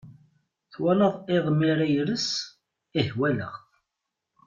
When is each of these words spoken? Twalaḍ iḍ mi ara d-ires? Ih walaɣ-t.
Twalaḍ 0.71 1.15
iḍ 1.35 1.45
mi 1.51 1.65
ara 1.73 1.89
d-ires? 1.89 2.27
Ih 2.99 3.09
walaɣ-t. 3.17 3.69